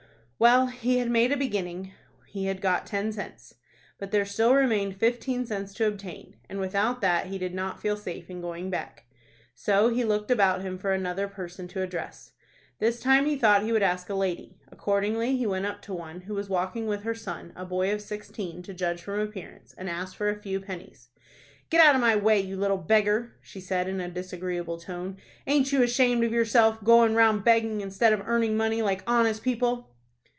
Well, 0.43 0.65
he 0.65 0.97
had 0.97 1.11
made 1.11 1.31
a 1.31 1.37
beginning. 1.37 1.93
He 2.29 2.47
had 2.47 2.61
got 2.61 2.87
ten 2.87 3.11
cents. 3.11 3.53
But 3.99 4.09
there 4.09 4.25
still 4.25 4.55
remained 4.55 4.97
fifteen 4.97 5.45
cents 5.45 5.71
to 5.75 5.85
obtain, 5.85 6.35
and 6.49 6.59
without 6.59 6.99
that 7.01 7.27
he 7.27 7.37
did 7.37 7.53
not 7.53 7.79
feel 7.79 7.95
safe 7.95 8.27
in 8.27 8.41
going 8.41 8.71
back. 8.71 9.05
So 9.53 9.89
he 9.89 10.03
looked 10.03 10.31
about 10.31 10.63
him 10.63 10.79
for 10.79 10.93
another 10.93 11.27
person 11.27 11.67
to 11.67 11.83
address. 11.83 12.31
This 12.79 12.99
time 12.99 13.27
he 13.27 13.35
thought 13.37 13.61
he 13.61 13.71
would 13.71 13.83
ask 13.83 14.09
a 14.09 14.15
lady. 14.15 14.57
Accordingly 14.71 15.37
he 15.37 15.45
went 15.45 15.67
up 15.67 15.79
to 15.83 15.93
one, 15.93 16.21
who 16.21 16.33
was 16.33 16.49
walking 16.49 16.87
with 16.87 17.03
her 17.03 17.13
son, 17.13 17.53
a 17.55 17.63
boy 17.63 17.93
of 17.93 18.01
sixteen, 18.01 18.63
to 18.63 18.73
judge 18.73 19.03
from 19.03 19.19
appearance, 19.19 19.75
and 19.77 19.91
asked 19.91 20.15
for 20.15 20.27
a 20.29 20.41
few 20.41 20.59
pennies. 20.59 21.09
"Get 21.69 21.85
out 21.85 21.93
of 21.93 22.01
my 22.01 22.15
way, 22.15 22.39
you 22.39 22.57
little 22.57 22.77
beggar!" 22.77 23.35
she 23.43 23.59
said, 23.61 23.87
in 23.87 24.01
a 24.01 24.09
disagreeable 24.09 24.79
tone. 24.79 25.17
"Ain't 25.45 25.71
you 25.71 25.83
ashamed 25.83 26.23
of 26.23 26.31
yourself, 26.33 26.83
going 26.83 27.13
round 27.13 27.43
begging, 27.43 27.81
instead 27.81 28.11
of 28.11 28.23
earning 28.27 28.57
money 28.57 28.81
like 28.81 29.03
honest 29.05 29.43
people?" 29.43 29.89